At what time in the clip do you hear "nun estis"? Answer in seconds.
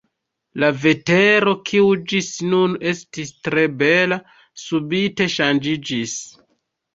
2.53-3.35